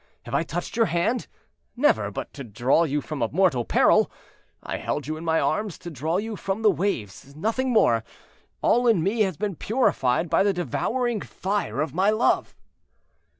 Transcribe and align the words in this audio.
Have 0.23 0.33
I 0.33 0.41
touched 0.41 0.75
your 0.75 0.87
hand? 0.87 1.27
Never, 1.75 2.09
but 2.09 2.33
to 2.33 2.43
draw 2.43 2.85
you 2.85 3.01
from 3.01 3.21
a 3.21 3.27
mortal 3.31 3.63
peril. 3.65 4.11
I 4.63 4.77
held 4.77 5.05
you 5.05 5.15
in 5.15 5.23
my 5.23 5.39
arms 5.39 5.77
to 5.77 5.91
draw 5.91 6.17
you 6.17 6.35
from 6.35 6.63
the 6.63 6.71
waves—nothing 6.71 7.69
more. 7.71 8.03
All 8.63 8.87
in 8.87 9.03
me 9.03 9.19
has 9.21 9.37
been 9.37 9.53
purified 9.55 10.27
by 10.27 10.41
the 10.41 10.53
devouring 10.53 11.21
fire 11.21 11.81
of 11.81 11.93
my 11.93 12.09
love." 12.09 12.55